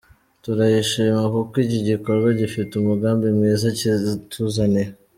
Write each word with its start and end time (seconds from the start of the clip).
Turayishima 0.43 1.21
kuko 1.35 1.53
iki 1.65 1.79
gikorwa 1.89 2.27
gifite 2.39 2.71
umugambi 2.75 3.25
mwiza 3.37 3.67
kituzaniye. 3.77 4.89